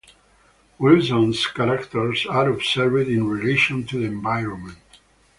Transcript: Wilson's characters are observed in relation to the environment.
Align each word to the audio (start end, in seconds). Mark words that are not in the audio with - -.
Wilson's 0.79 1.45
characters 1.45 2.25
are 2.25 2.49
observed 2.49 3.07
in 3.07 3.27
relation 3.29 3.85
to 3.85 3.99
the 3.99 4.05
environment. 4.07 4.79